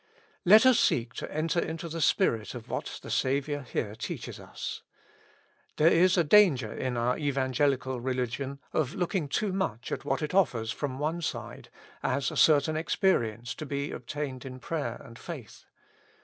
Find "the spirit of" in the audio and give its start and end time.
1.87-2.69